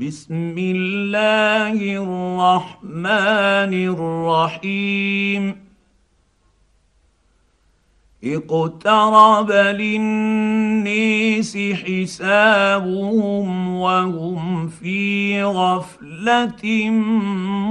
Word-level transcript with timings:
بسم 0.00 0.56
الله 0.58 1.76
الرحمن 1.76 3.72
الرحيم. 3.92 5.56
اقترب 8.24 9.52
للنيس 9.52 11.58
حسابهم 11.58 13.74
وهم 13.74 14.68
في 14.68 15.44
غفلة 15.44 16.90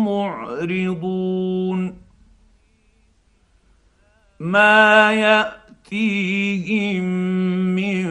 معرضون. 0.05 1.95
ما 4.39 5.13
يأتيهم 5.13 7.03
من 7.75 8.05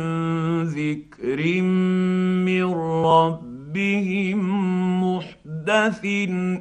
ذكر 0.65 1.63
من 1.63 2.63
ربهم 3.71 4.41
محدث 5.05 6.01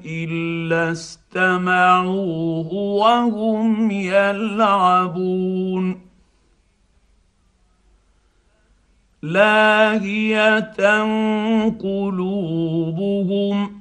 الا 0.06 0.92
استمعوه 0.92 2.74
وهم 2.74 3.92
يلعبون 3.92 6.02
لاهيه 9.24 10.76
قلوبهم 11.82 13.79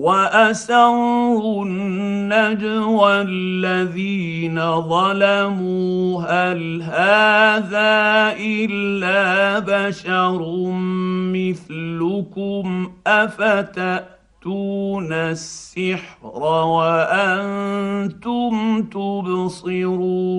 وأسروا 0.00 1.64
النجوى 1.64 3.20
الذين 3.20 4.80
ظلموا 4.80 6.22
هل 6.22 6.82
هذا 6.82 8.32
إلا 8.40 9.58
بشر 9.58 10.70
مثلكم؟ 11.36 12.92
أفتأتون 13.06 15.12
السحر 15.12 16.26
وأنتم 16.64 18.52
تبصرون؟ 18.82 20.30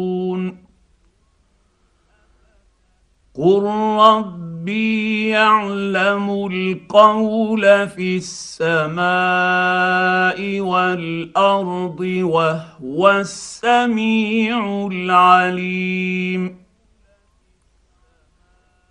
قل 3.35 3.63
ربي 3.99 5.29
يعلم 5.29 6.47
القول 6.51 7.89
في 7.89 8.17
السماء 8.17 8.99
والارض 10.59 11.99
وهو 11.99 13.11
السميع 13.11 14.87
العليم 14.91 16.61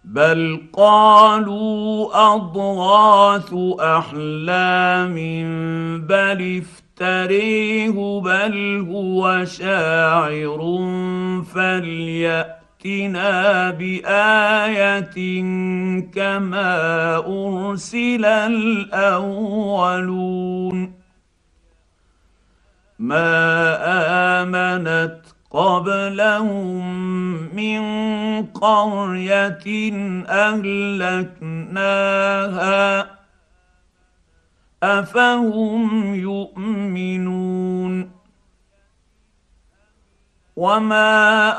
بل 0.05 0.61
قالوا 0.73 2.35
اضغاث 2.35 3.55
احلام 3.81 5.15
بل 6.07 6.63
افتريه 6.63 8.21
بل 8.21 8.87
هو 8.91 9.45
شاعر 9.45 10.61
فليأت 11.55 12.60
ائتنا 12.87 13.71
بايه 13.71 15.15
كما 16.15 17.17
ارسل 17.17 18.25
الاولون 18.25 19.75
ما 22.99 24.43
امنت 24.43 25.21
قبلهم 25.51 26.85
من 27.57 27.83
قريه 28.47 29.65
اهلكناها 30.29 31.81
افهم 34.83 36.15
يؤمنون 36.15 38.11
وما 40.57 41.57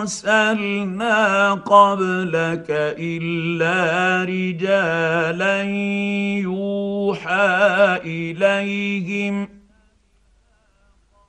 ارسلنا 0.00 1.54
قبلك 1.54 2.66
الا 2.98 4.24
رجالا 4.24 5.62
يوحى 6.42 8.00
اليهم 8.04 9.48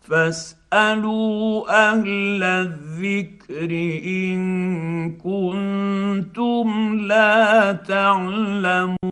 فاسالوا 0.02 1.70
أهل 1.92 2.44
الذكر 2.44 3.72
ان 4.06 5.12
كنتم 5.18 6.96
لا 7.00 7.72
تعلمون 7.72 9.06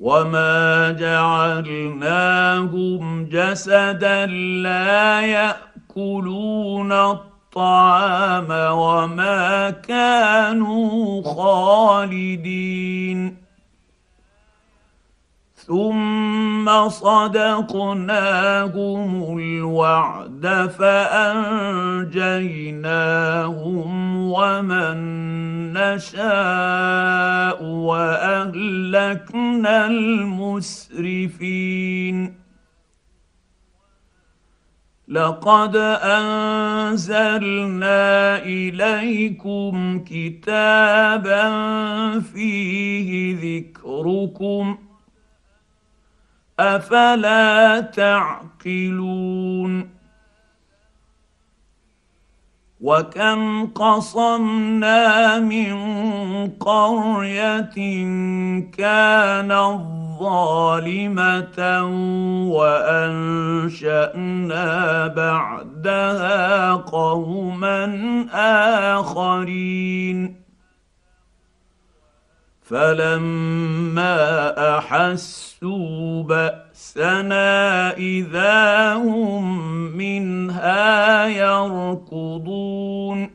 وما 0.00 0.90
جعلناهم 1.00 2.44
جسدا 3.24 4.26
لا 4.62 5.20
ياكلون 5.20 6.92
الطعام 6.92 8.46
وما 8.50 9.70
كانوا 9.70 11.22
خالدين 11.34 12.68
ثم 15.68 16.88
صدقناهم 16.88 17.88
الوعد 19.38 20.70
فأنجيناهم 20.78 22.28
ومن 24.32 24.98
نشاء 25.72 27.64
وأهلكنا 27.64 29.86
المسرفين. 29.86 31.38
لقد 35.08 35.76
أنزلنا 36.02 37.28
إليكم 38.42 40.04
كتابا 40.06 41.50
فيه 42.20 43.36
ذكركم 43.36 44.87
أفلا 46.58 47.80
تعقلون؟ 47.80 49.58
وكم 52.80 53.66
قصمنا 53.66 55.38
من 55.38 55.76
قرية 56.50 57.74
كانت 58.78 59.80
ظالمة 60.20 61.84
وأنشأنا 62.54 64.26
بعدها 65.06 66.72
قوما 66.72 67.84
آخرين. 68.98 70.47
فلما 72.68 74.18
أحسوا 74.78 76.22
بأسنا 76.22 77.96
إذا 77.96 78.94
هم 78.94 79.60
منها 79.96 81.26
يركضون. 81.26 83.30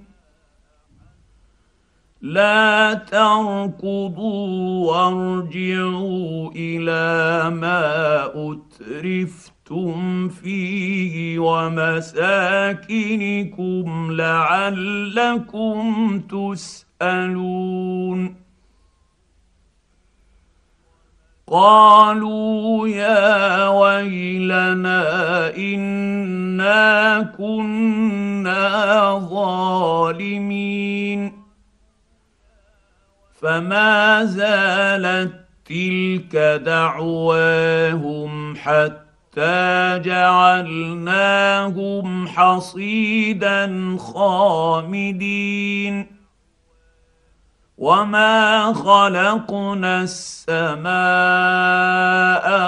لا 2.22 2.94
تركضوا 2.94 4.92
وارجعوا 4.92 6.52
إلى 6.56 7.50
ما 7.50 8.26
أترفتم 8.26 10.30
فيه 10.30 11.40
ومساكنكم 11.40 12.02
لعلكم 14.12 16.20
تسألون. 17.02 18.43
قالوا 21.54 22.88
يا 22.88 23.68
ويلنا 23.68 25.04
إنا 25.58 27.22
كنا 27.38 28.64
ظالمين. 29.30 31.34
فما 33.42 34.26
زالت 34.26 35.34
تلك 35.66 36.36
دعواهم 36.66 38.56
حتى 38.56 40.00
جعلناهم 40.06 41.48
حصيدا 42.28 43.98
خامدين. 44.00 46.23
وما 47.84 48.74
خلقنا 48.74 50.02
السماء 50.08 50.88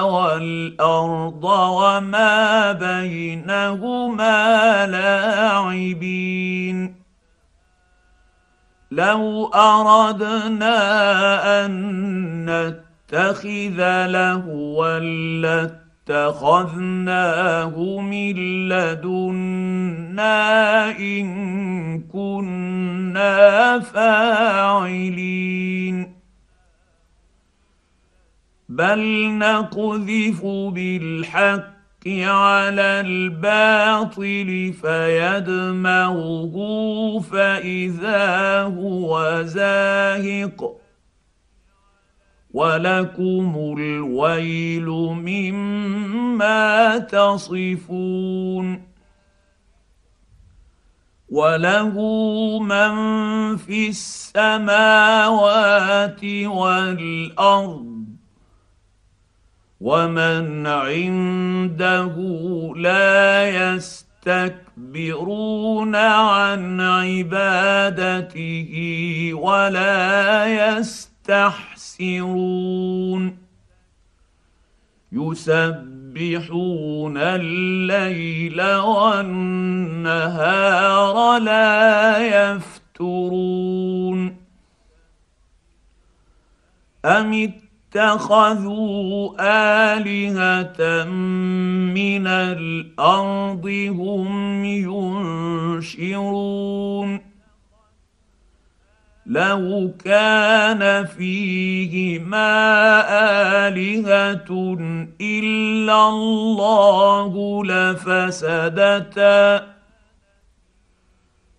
والارض 0.03 1.43
وما 1.43 2.71
بينهما 2.71 4.37
لاعبين 4.87 6.25
لو 8.91 9.51
اردنا 9.55 10.75
ان 11.65 11.71
نتخذ 12.49 14.05
لهوا 14.07 14.99
لاتخذناه 16.09 16.79
من 17.99 18.35
لدنا 18.69 20.04
إن 20.99 22.01
كنا 22.01 23.79
فاعلين. 23.79 25.35
بل 28.69 29.29
نقذف 29.37 30.45
بالحق 30.45 31.75
على 32.07 32.81
الباطل 32.81 34.73
فيدمغه 34.81 36.55
فإذا 37.19 38.61
هو 38.61 39.41
زاهق. 39.43 40.81
ولكم 42.53 43.75
الويل 43.79 44.85
مما 45.15 46.97
تصفون. 46.97 48.84
وله 51.29 51.93
من 52.59 52.95
في 53.57 53.89
السماوات 53.89 54.65
والارض 56.45 58.05
ومن 59.81 60.67
عنده 60.67 62.15
لا 62.75 63.49
يستكبرون 63.75 65.15
عن 65.95 66.81
عبادته 66.81 68.71
ولا 69.33 70.45
يستحسرون 70.77 71.85
يسبحون 76.15 77.17
الليل 77.17 78.61
والنهار 78.75 80.07
لا 81.39 82.17
يفترون 82.51 82.85
أم 87.05 87.51
اتخذوا 87.95 89.35
الهه 89.97 91.03
من 91.93 92.27
الأرض 92.27 93.67
هم 93.89 94.65
ينشرون 95.85 97.34
لو 99.25 99.91
كان 100.05 101.05
فيهما 101.05 102.47
الهه 103.67 104.77
الا 105.21 106.09
الله 106.09 107.63
لفسدتا 107.65 109.35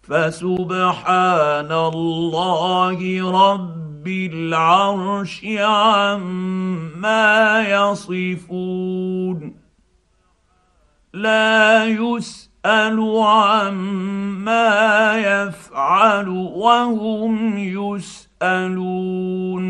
فسبحان 0.03 1.73
الله 1.73 3.31
رب 3.53 3.87
بالعرش 4.07 5.45
عما 5.59 7.25
يصفون 7.69 9.57
لا 11.15 11.85
يسأل 12.67 12.99
عما 13.25 15.17
يفعل 15.17 16.29
وهم 16.29 17.59
يسألون. 17.59 19.63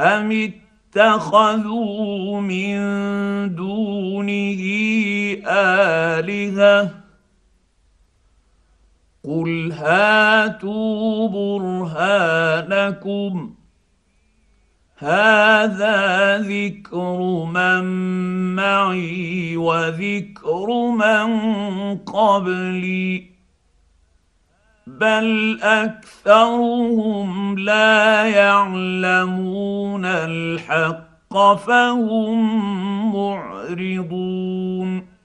أم 0.00 0.50
اتخذوا 0.96 2.40
من 2.40 2.78
دونه 3.54 4.62
آلهة؟ 5.46 6.90
قل 9.24 9.72
هاتوا 9.72 11.28
برهانكم. 11.28 13.54
هذا 14.98 16.38
ذكر 16.38 17.44
من 17.44 17.84
معي 18.54 19.56
وذكر 19.56 20.90
من 20.90 21.28
قبلي. 21.96 23.30
بل 24.86 25.58
أكثرهم 25.62 27.58
لا 27.58 28.26
يعلمون 28.26 30.04
الحق 30.04 31.54
فهم 31.54 33.14
معرضون. 33.14 35.17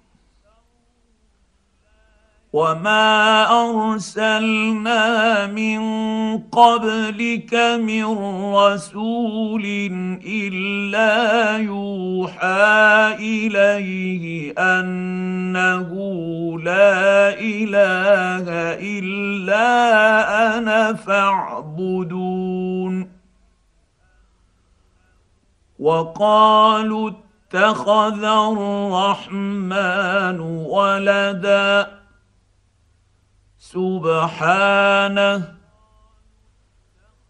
وما 2.54 3.50
ارسلنا 3.50 5.48
من 5.48 5.82
قبلك 6.38 7.54
من 7.82 8.06
رسول 8.54 9.66
الا 10.26 11.58
يوحى 11.58 13.16
اليه 13.20 14.54
انه 14.58 15.90
لا 16.60 17.34
اله 17.40 18.46
الا 18.78 19.68
أنا 20.58 20.94
فاعبدون 20.94 22.34
وقالوا 25.80 27.12
اتخذ 27.54 28.24
الرحمن 28.24 29.80
ولدا 30.70 32.03
سبحانه 33.74 35.48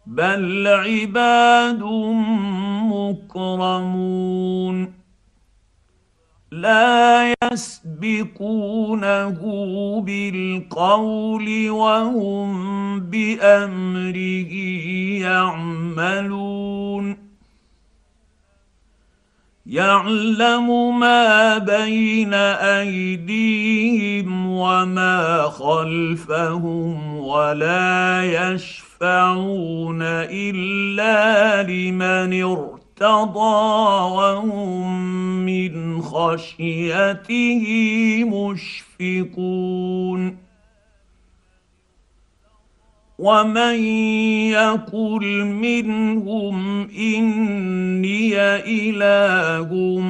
بل 0.06 0.66
عباد 0.68 1.82
مكرمون 2.92 4.94
لا 6.52 7.34
يسبقونه 7.52 9.40
بالقول 10.00 11.70
وهم 11.70 13.00
بأمره 13.00 14.52
يعملون 15.20 17.23
يعلم 19.66 20.98
ما 21.00 21.58
بين 21.58 22.34
أيديهم 22.84 24.46
وما 24.46 25.42
خلفهم 25.42 27.16
ولا 27.16 28.24
يشفعون 28.24 30.02
إلا 30.02 31.62
لمن 31.62 32.42
ارتضى 32.42 34.04
وهم 34.14 35.46
من 35.46 36.02
خشيته 36.02 37.64
مشفقون 39.00 39.64
ومن 43.18 43.74
يقل 44.50 45.44
منهم 45.44 46.88
اني 46.90 48.36
اله 48.66 50.00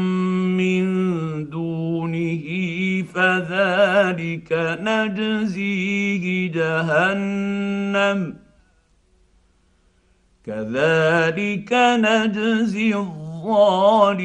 من 0.56 0.84
دونه 1.50 2.44
فذلك 3.14 4.78
نجزيه 4.80 6.52
جهنم 6.52 8.36
كذلك 10.46 11.72
نجزي 11.72 12.94
الظالمين 12.94 14.24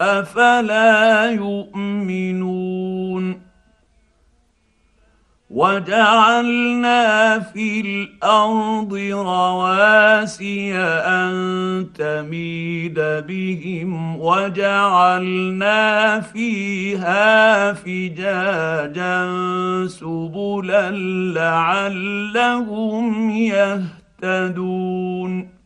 أفلا 0.00 1.30
يؤمنون 1.30 3.40
وجعلنا 5.50 7.38
في 7.38 7.80
الأرض 7.80 8.94
رواسي 9.12 10.76
أن 10.76 11.86
تميد 11.98 13.00
بهم 13.00 14.20
وجعلنا 14.20 16.20
فيها 16.20 17.72
فجاجا 17.72 19.28
سبلا 19.86 20.90
لعلهم 21.34 23.30
يهتدون 24.20 25.57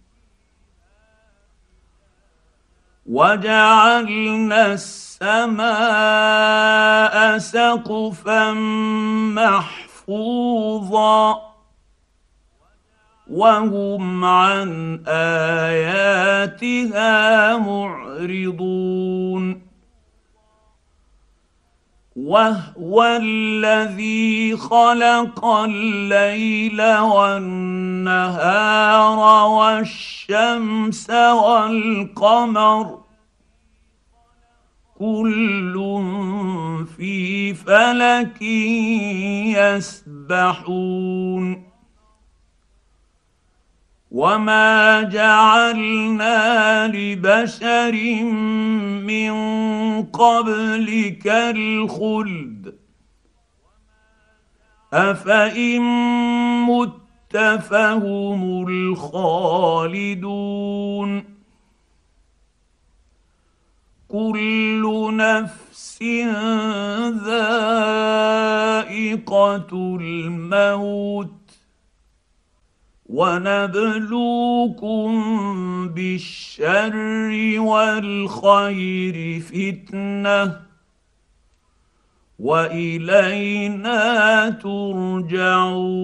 وجعلنا 3.13 4.73
السماء 4.73 5.69
سقفا 7.39 8.53
محفوظا 10.09 11.39
وهم 13.31 14.25
عن 14.25 15.03
آياتها 15.09 16.37
معرضون. 17.57 18.93
وهو 22.17 23.03
الذي 23.23 24.57
خلق 24.57 25.45
الليل 25.45 26.83
والنهار 26.99 27.99
والشمس 29.49 31.11
والقمر 31.11 33.02
كل 35.03 35.75
في 36.97 37.55
فلك 37.55 38.43
يسبحون. 40.29 41.65
وما 44.11 45.03
جعلنا 45.03 46.89
لبشر 46.89 47.93
من 49.03 49.33
قبلك 50.03 51.27
الخلد. 51.27 52.75
أفإن 54.93 55.83
مت 56.63 57.37
فهم 57.61 58.69
الخالدون. 58.69 61.32
كل 64.13 65.11
نفس 65.17 66.03
ذائقة 67.25 68.87
الموت 70.01 71.33
ونبلوكم 73.07 74.29
بالشر 75.89 77.55
والخير 77.59 79.41
فتنة 79.41 80.61
وإلينا 82.39 84.01
ترجعون 84.51 86.03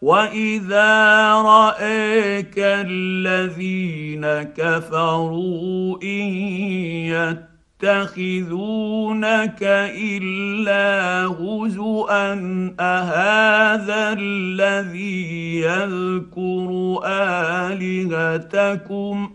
واذا 0.00 1.32
رايك 1.32 2.58
الذين 2.58 4.26
كفروا 4.42 5.98
ان 6.02 6.28
يتخذونك 7.82 9.62
الا 9.96 11.26
هزءا 11.26 12.32
اهذا 12.80 14.16
الذي 14.18 15.60
يذكر 15.60 17.00
الهتكم 17.72 19.30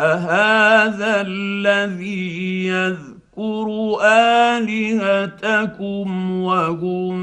اهذا 0.00 1.20
الذي 1.20 2.66
يذكر 2.66 3.15
آلهتكم 4.58 6.30
وهم 6.40 7.16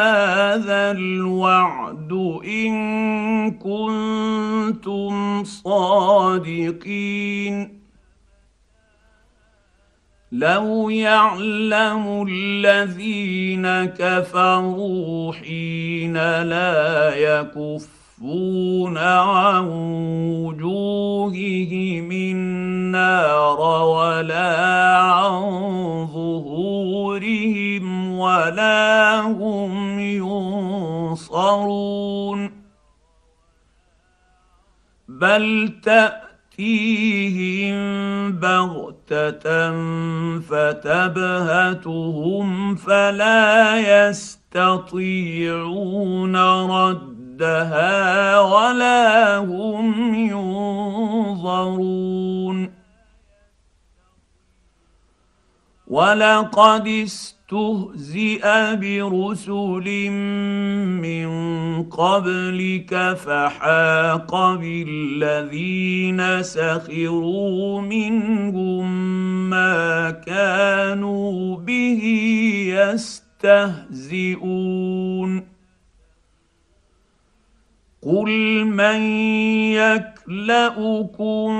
هذا 0.00 0.90
الوعد 0.90 2.12
إن 2.44 3.50
كنتم 3.50 5.44
صادقين؟ 5.44 6.98
لو 10.32 10.90
يعلم 10.90 12.26
الذين 12.28 13.84
كفروا 13.84 15.32
حين 15.32 16.14
لا 16.42 17.14
يكفون 18.18 18.98
عن 18.98 19.64
وجوههم 20.44 22.12
النار 22.12 23.60
ولا 23.60 24.96
عن 25.02 25.40
ظهورهم 26.06 27.38
ولا 28.18 29.20
هم 29.20 30.00
ينصرون 30.00 31.48
بل 35.08 35.74
تأتي 35.82 36.28
تاتيهم 36.58 37.78
بغته 38.32 39.72
فتبهتهم 40.40 41.94
فلا 42.74 43.76
يستطيعون 44.08 44.96
ردها 47.38 48.40
ولا 48.40 49.38
هم 49.38 50.14
ينظرون. 51.34 51.98
ولقد 55.88 56.88
استهزئ 56.88 58.42
برسل 58.76 60.10
من 61.00 61.28
قبلك 61.82 63.14
فحاق 63.14 64.54
بالذين 64.54 66.42
سخروا 66.42 67.80
منهم 67.80 68.86
ما 69.50 70.10
كانوا 70.10 71.56
به 71.56 72.02
يستهزئون. 73.44 74.18
قل 78.02 78.64
من 78.64 79.00
يكلاكم 79.74 81.50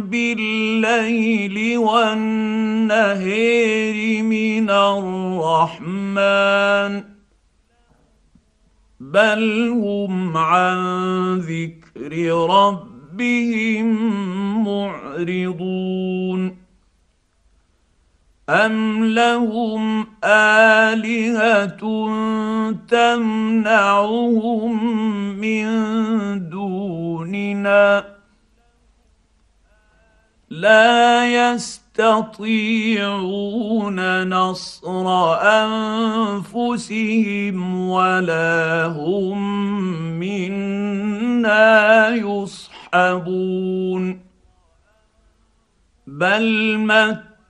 بالليل 0.00 1.78
والنهير 1.78 3.32
من 4.22 4.70
الرحمن 4.70 6.18
بل 9.00 9.68
هم 9.68 10.36
عن 10.36 11.38
ذكر 11.38 12.32
ربهم 12.50 13.86
معرضون 14.64 16.57
أم 18.48 19.04
لهم 19.04 20.06
آلهة 20.24 21.80
تمنعهم 22.88 24.72
من 25.40 25.68
دوننا 26.48 28.04
لا 30.50 31.24
يستطيعون 31.52 32.68
نصر 34.28 35.34
أنفسهم 36.54 37.80
ولا 37.88 38.86
هم 38.86 39.38
منا 40.20 42.08
يصحبون 42.08 43.48
بل 46.06 46.78
مت 46.78 47.27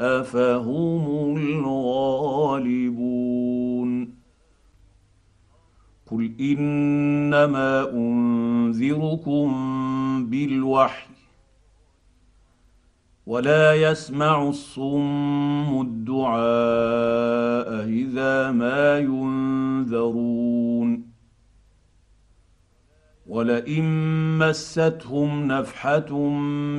أفهم 0.00 1.36
الغالبون 1.36 2.94
قل 6.10 6.32
إنما 6.40 7.90
أنذركم 7.90 9.46
بالوحي 10.26 11.14
ولا 13.26 13.74
يسمع 13.74 14.48
الصم 14.48 15.80
الدعاء 15.80 16.44
إذا 17.88 18.50
ما 18.50 18.98
ينذرون 18.98 20.44
ولئن 23.34 23.84
مستهم 24.38 25.46
نفحة 25.48 26.18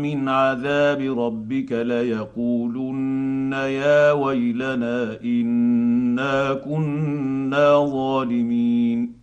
من 0.03 0.29
عذاب 0.29 1.19
ربك 1.19 1.71
ليقولن 1.71 3.53
يا 3.53 4.11
ويلنا 4.11 5.19
إنا 5.23 6.53
كنا 6.53 7.85
ظالمين. 7.85 9.13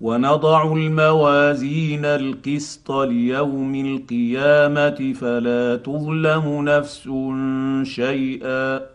ونضع 0.00 0.72
الموازين 0.72 2.04
القسط 2.04 2.92
ليوم 2.92 3.74
القيامة 3.74 5.12
فلا 5.20 5.76
تظلم 5.76 6.64
نفس 6.64 7.08
شيئا. 7.82 8.94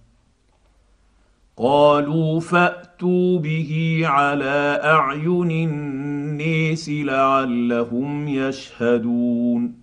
قالوا 1.61 2.39
فأتوا 2.39 3.39
به 3.39 4.01
على 4.05 4.81
أعين 4.83 5.51
النيس 5.51 6.89
لعلهم 6.89 8.27
يشهدون. 8.27 9.81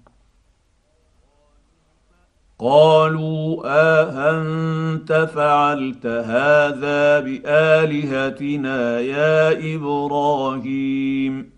قالوا 2.58 3.62
آهنت 3.64 5.28
فعلت 5.34 6.06
هذا 6.06 7.20
بآلهتنا 7.20 9.00
يا 9.00 9.74
إبراهيم؟ 9.74 11.57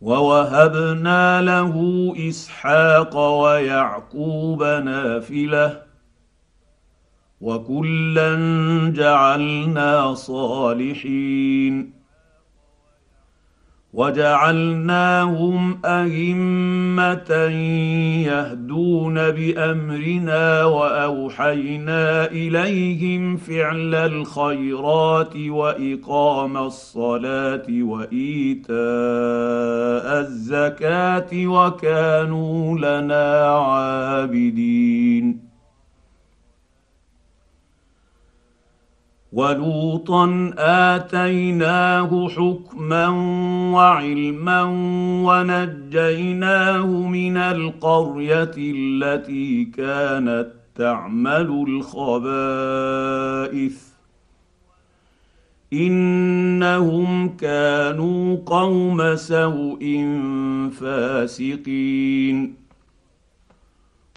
ووهبنا 0.00 1.42
له 1.42 1.74
إسحاق 2.28 3.16
ويعقوب 3.16 4.62
نافلة 4.62 5.82
وكلا 7.40 8.34
جعلنا 8.96 10.14
صالحين 10.14 11.99
وجعلناهم 13.92 15.80
أئمة 15.84 17.30
يهدون 18.26 19.14
بأمرنا 19.14 20.64
وأوحينا 20.64 22.26
إليهم 22.26 23.36
فعل 23.36 23.94
الخيرات 23.94 25.36
وإقام 25.36 26.56
الصلاة 26.56 27.66
وإيتاء 27.68 28.76
الزكاة 30.20 31.46
وكانوا 31.46 32.78
لنا 32.78 33.46
عابدين. 33.56 35.49
ولوطا 39.32 40.54
اتيناه 40.58 42.28
حكما 42.28 43.08
وعلما 43.74 44.62
ونجيناه 45.24 46.86
من 46.86 47.36
القريه 47.36 48.50
التي 48.58 49.64
كانت 49.64 50.46
تعمل 50.74 51.64
الخبائث 51.68 53.10
انهم 55.72 57.36
كانوا 57.36 58.36
قوم 58.46 59.16
سوء 59.16 60.04
فاسقين 60.80 62.54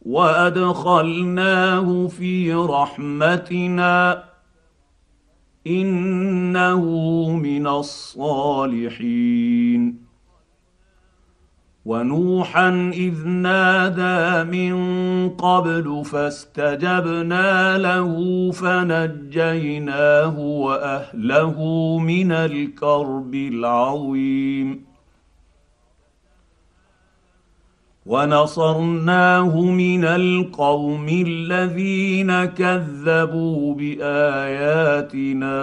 وادخلناه 0.05 2.07
في 2.07 2.53
رحمتنا 2.53 4.23
إنه 5.67 6.81
من 7.35 7.67
الصالحين. 7.67 9.33
ونوحا 11.85 12.91
إذ 12.93 13.27
نادى 13.27 14.51
من 14.51 14.75
قبل 15.29 16.05
فاستجبنا 16.05 17.77
له 17.77 18.51
فنجيناه 18.51 20.39
وأهله 20.39 21.59
من 21.99 22.31
الكرب 22.31 23.35
العظيم. 23.35 24.92
ونصرناه 28.05 29.61
من 29.61 30.05
القوم 30.05 31.09
الذين 31.09 32.45
كذبوا 32.45 33.75
بآياتنا 33.75 35.53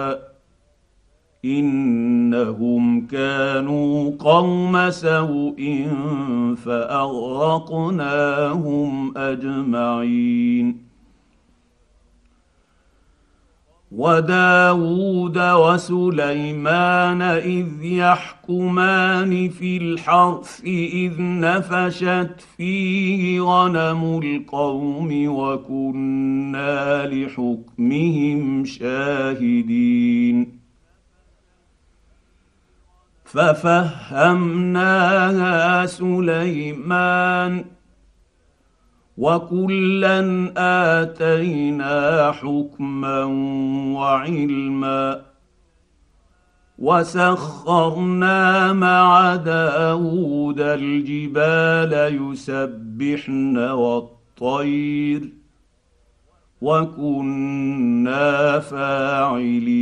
إنهم 1.45 3.07
كانوا 3.07 4.11
قوم 4.19 4.89
سوء 4.89 5.87
فأغرقناهم 6.65 7.97
أجمعين 9.17 10.90
وداود 13.91 15.37
وسليمان 15.37 17.21
اذ 17.21 17.83
يحكمان 17.83 19.49
في 19.49 19.77
الحرث 19.77 20.61
اذ 20.65 21.13
نفشت 21.19 22.41
فيه 22.57 23.41
غنم 23.41 24.19
القوم 24.23 25.27
وكنا 25.27 27.05
لحكمهم 27.07 28.65
شاهدين 28.65 30.61
ففهمناها 33.25 34.85
سليمان 35.85 37.65
وكلا 39.21 40.19
اتينا 41.01 42.31
حكما 42.31 43.23
وعلما 43.95 45.21
وسخرنا 46.77 48.73
مع 48.73 49.35
داود 49.35 50.59
الجبال 50.59 51.93
يسبحن 52.21 53.57
والطير 53.57 55.29
وكنا 56.61 58.59
فاعلين 58.59 59.81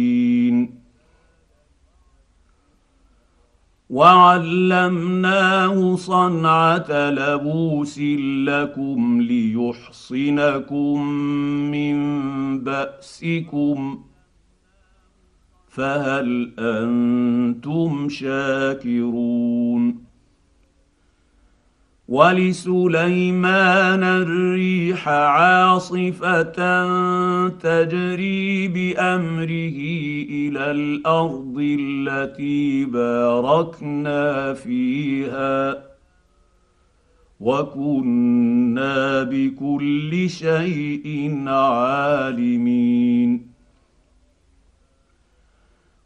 وعلمناه 3.89 5.95
صنعه 5.95 7.09
لبوس 7.09 7.99
لكم 8.47 9.21
ليحصنكم 9.21 11.07
من 11.71 11.99
باسكم 12.63 14.03
فهل 15.67 16.53
أنتم 16.59 18.09
شاكرون 18.09 20.08
ولسليمان 22.09 24.03
الريح 24.03 25.07
عاصفة 25.07 26.43
تجري 27.49 28.67
بأمره 28.67 29.79
إلى 30.29 30.71
الأرض 30.71 31.77
التي 31.79 32.85
باركنا 32.85 34.53
فيها. 34.53 35.83
وكنا 37.39 39.23
بكل 39.23 40.29
شيء 40.29 41.43
عالمين. 41.47 43.48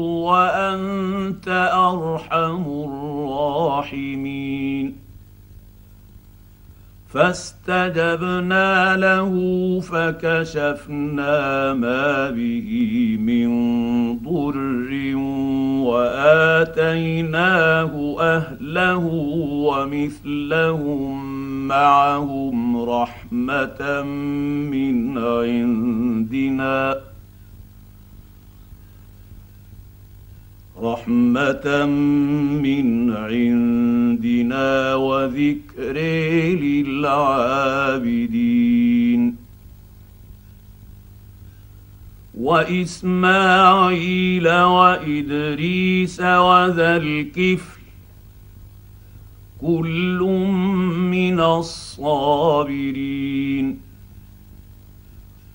وأنت 0.00 1.48
أرحم 1.74 2.64
الراحمين. 2.66 5.08
فاستجبنا 7.08 8.96
له 8.96 9.32
فكشفنا 9.80 11.74
ما 11.74 12.30
به 12.30 13.16
من 13.20 13.48
ضر 14.18 15.16
وآتيناه 15.86 17.92
أهله 18.20 19.04
ومثلهم 19.68 21.28
معهم 21.68 22.90
رحمة 22.90 24.02
من 24.72 25.18
عندنا. 25.18 27.07
رحمة 30.82 31.86
من 32.62 33.16
عندنا 33.16 34.94
وذكر 34.94 35.96
للعابدين. 36.62 38.28
وإسماعيل 42.38 44.48
وإدريس 44.48 46.20
وذا 46.20 46.96
الكفل 46.96 47.80
كل 49.60 50.18
من 50.98 51.40
الصابرين. 51.40 53.08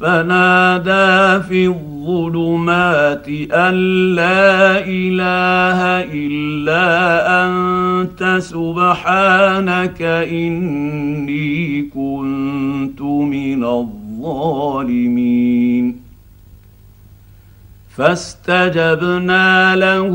فنادى 0.00 1.42
في 1.48 1.66
الظلمات 1.66 3.28
أن 3.52 3.74
لا 4.14 4.78
إله 4.86 5.80
إلا 6.12 6.86
أنت 7.44 8.38
سبحانك 8.38 10.02
إني 10.02 11.82
كنت 11.82 13.00
من 13.02 13.64
الظالمين. 13.64 15.08
فاستجبنا 17.96 19.76
له 19.76 20.10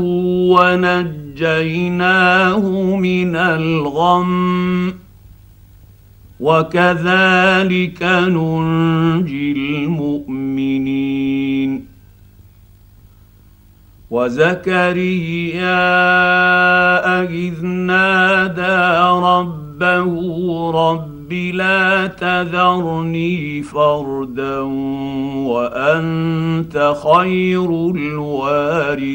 ونجيناه 1.44 2.58
من 2.96 3.36
الغم. 3.36 5.03
وكذلك 6.40 8.02
ننجي 8.02 9.52
المؤمنين. 9.52 11.14
وزكريا 14.10 15.64
إذ 17.22 17.64
نادى 17.66 18.98
ربه 19.26 20.10
رب 20.70 21.32
لا 21.32 22.06
تذرني 22.06 23.62
فردا 23.62 24.58
وأنت 25.48 26.94
خير 27.04 27.90
الوارثين. 27.90 29.14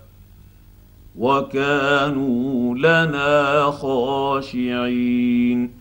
وكانوا 1.21 2.75
لنا 2.75 3.71
خاشعين. 3.71 5.71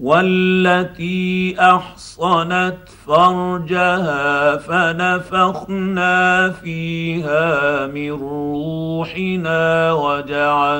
والتي 0.00 1.56
أحصنت 1.60 2.78
فرجها 3.06 4.56
فنفخنا 4.56 6.50
فيها 6.50 7.86
من 7.86 8.10
روحنا 8.10 9.92
وجعلناها 9.92 10.78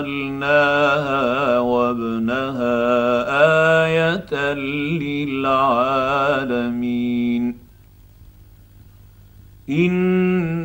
وابنها 1.58 3.24
آية 3.84 4.54
للعالمين. 4.54 5.52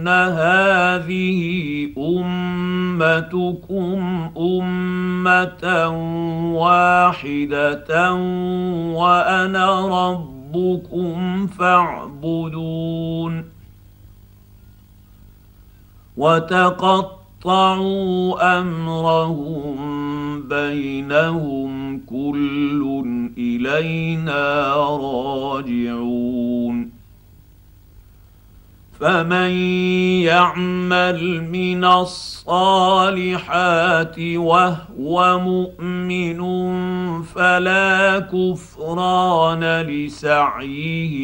هذه 0.07 1.41
امتكم 1.97 3.99
امه 4.37 5.87
واحدة 6.53 8.13
وأنا 8.93 9.87
ربكم 9.87 11.47
فاعبدون 11.47 13.43
وتقطعوا 16.17 17.97
امرهم 18.59 19.77
بينهم 20.49 21.99
كل 21.99 23.03
الينا 23.37 24.75
راجعون 24.75 26.76
فمن 28.99 29.51
يعمل 30.25 31.43
من 31.51 31.85
الصالحات 31.85 32.55
وهو 34.19 35.39
مؤمن 35.39 36.39
فلا 37.23 38.19
كفران 38.19 39.81
لسعيه 39.81 41.17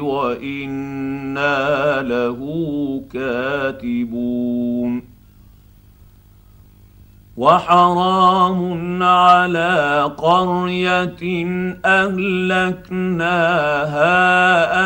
وأنا 0.00 2.02
له 2.02 2.40
كاتبون 3.12 5.09
وحرام 7.40 9.02
على 9.02 10.12
قرية 10.18 11.46
أهلكناها 11.84 13.28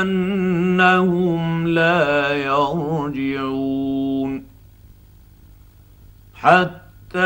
أنهم 0.02 1.68
لا 1.68 2.32
يرجعون. 2.32 4.44
حتى 6.34 7.18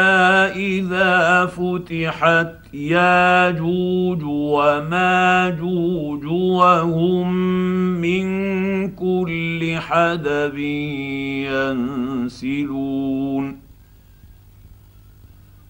إذا 0.57 1.47
فتحت 1.47 2.75
ياجوج 2.75 4.23
وماجوج 4.25 6.27
وهم 6.27 7.33
من 8.01 8.29
كل 8.91 9.77
حدب 9.79 10.59
ينسلون. 12.29 13.68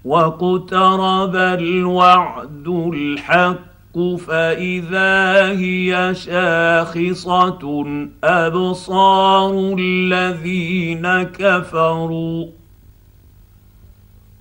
واقترب 0.08 1.36
الوعد 1.36 2.68
الحق 2.68 3.98
فاذا 4.26 5.48
هي 5.48 6.14
شاخصه 6.14 7.84
ابصار 8.24 9.76
الذين 9.78 11.22
كفروا 11.22 12.46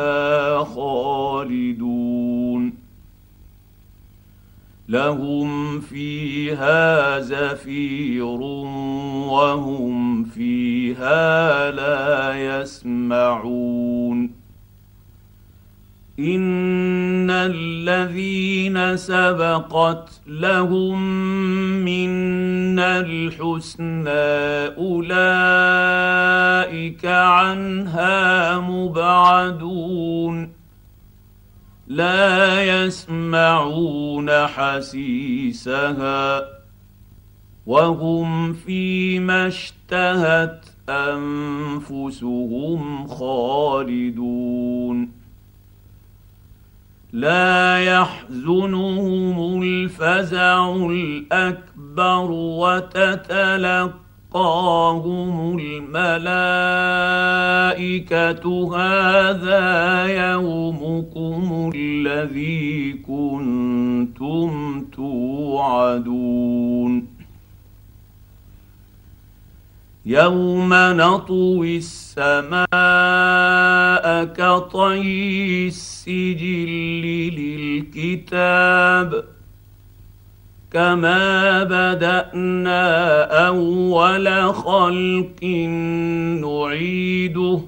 فيها 0.00 0.64
خالدون. 0.64 2.00
لهم 4.88 5.80
فيها 5.80 7.20
زفير 7.20 8.40
وهم 9.30 10.24
فيها 10.24 11.70
لا 11.70 12.34
يسمعون. 12.60 14.39
ان 16.20 17.30
الذين 17.30 18.96
سبقت 18.96 20.20
لهم 20.26 21.02
منا 21.84 23.00
الحسنى 23.00 24.10
اولئك 24.76 25.06
عنها 27.06 28.58
مبعدون 28.58 30.52
لا 31.88 32.64
يسمعون 32.64 34.46
حسيسها 34.46 36.42
وهم 37.66 38.52
فيما 38.52 39.46
اشتهت 39.46 40.66
انفسهم 40.88 43.06
خالدون 43.06 45.19
لا 47.12 47.78
يحزنهم 47.78 49.62
الفزع 49.62 50.74
الأكبر 50.74 52.30
وتتلقاهم 52.30 53.98
الملائكة. 55.58 56.74
هذا 58.76 60.04
يومكم 60.32 61.72
الذي 61.74 62.92
كنتم 62.92 64.50
توعدون. 64.96 66.30
يوم 70.06 70.74
نطوي 70.74 71.76
السماء 71.76 72.64
كطي 74.24 75.66
السجل 75.66 76.70
للكتاب 77.36 79.24
كما 80.72 81.64
بدانا 81.64 83.22
اول 83.46 84.54
خلق 84.54 85.44
نعيده 86.44 87.60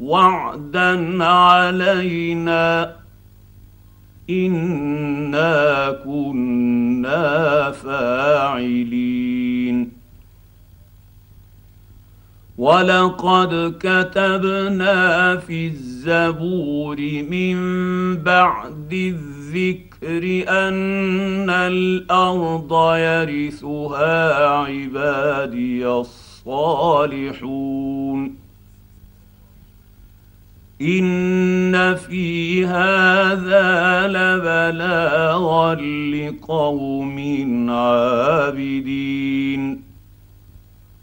وعدا 0.00 1.24
علينا 1.24 2.96
انا 4.30 5.90
كنا 6.04 7.70
فاعلين 7.70 9.47
ولقد 12.58 13.74
كتبنا 13.80 15.36
في 15.36 15.66
الزبور 15.66 16.96
من 17.30 17.56
بعد 18.16 18.92
الذكر 18.92 20.44
ان 20.48 21.50
الأرض 21.50 22.72
يرثها 22.96 24.46
عبادي 24.46 25.88
الصالحون 25.88 27.28
ان 30.80 31.94
في 31.94 32.66
هذا 32.66 34.06
لبلاغا 34.08 35.74
لقوم 36.14 37.18
عابدين 37.70 39.08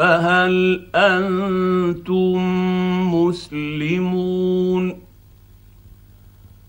فهل 0.00 0.80
أنتم 0.94 2.36
مسلمون؟ 3.14 4.98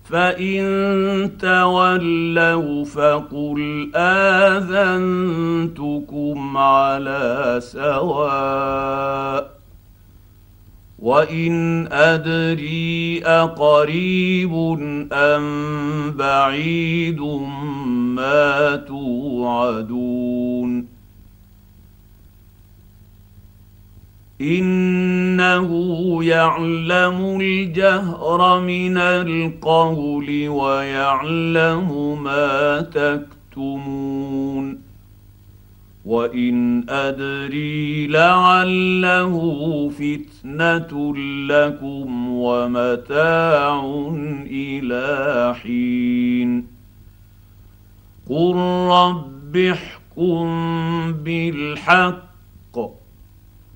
فإن 0.03 1.31
تولوا 1.39 2.85
فقل 2.85 3.91
آذنتكم 3.95 4.67
على 6.57 7.59
سواء. 7.63 9.51
وإن 10.99 11.87
أدري 11.91 13.23
أقريب 13.25 14.53
أم 15.13 16.11
بعيد 16.11 17.19
ما 18.15 18.75
توعدون. 18.75 20.40
إنه 24.41 25.69
يعلم 26.23 27.37
الجهر 27.41 28.59
من 28.59 28.97
القول 28.97 30.49
ويعلم 30.49 32.17
ما 32.23 32.81
تكتمون. 32.81 34.81
وإن 36.05 36.89
أدري 36.89 38.07
لعله 38.07 39.33
فتنة 39.89 41.15
لكم 41.47 42.29
ومتاع 42.29 43.85
إلى 44.51 45.55
حين. 45.63 46.67
قل 48.29 48.55
رب 48.89 49.57
احكم 49.57 50.45
بالحق 51.13 52.30